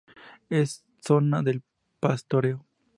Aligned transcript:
Es 0.49 0.83
zona 0.99 1.43
de 1.43 1.61
pastoreo. 1.99 2.65